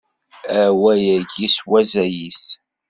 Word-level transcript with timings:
Awal-agi 0.61 1.47
s 1.55 1.57
wazal-is. 1.69 2.43